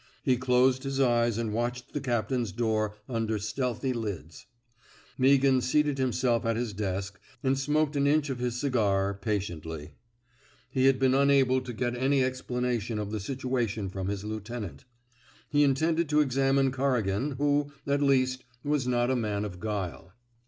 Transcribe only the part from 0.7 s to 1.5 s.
his eyes